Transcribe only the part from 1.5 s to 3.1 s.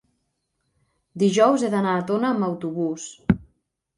he d'anar a Tona amb autobús.